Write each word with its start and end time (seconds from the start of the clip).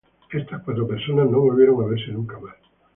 Estas 0.33 0.63
cuatro 0.63 0.87
personas 0.87 1.29
no 1.29 1.41
volvieron 1.41 1.83
a 1.83 1.87
verse 1.87 2.07
nunca 2.11 2.39
más. 2.39 2.55